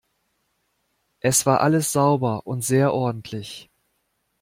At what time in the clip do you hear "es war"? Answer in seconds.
1.19-1.61